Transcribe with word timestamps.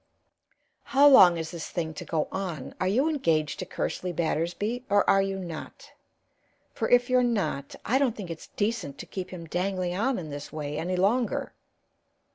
"How 0.85 1.07
long 1.07 1.37
is 1.37 1.51
this 1.51 1.69
thing 1.69 1.93
to 1.93 2.03
go 2.03 2.27
on? 2.31 2.73
Are 2.81 2.87
you 2.87 3.07
engaged 3.07 3.59
to 3.59 3.67
Kersley 3.67 4.11
Battersby, 4.11 4.83
or 4.89 5.07
are 5.07 5.21
you 5.21 5.37
not? 5.37 5.91
For 6.73 6.89
if 6.89 7.07
you're 7.07 7.21
not, 7.21 7.75
I 7.85 7.99
don't 7.99 8.15
think 8.15 8.31
it's 8.31 8.47
decent 8.55 8.97
to 8.97 9.05
keep 9.05 9.29
him 9.29 9.45
dangling 9.45 9.93
on 9.95 10.17
in 10.17 10.31
this 10.31 10.51
way 10.51 10.79
any 10.79 10.95
longer." 10.95 11.53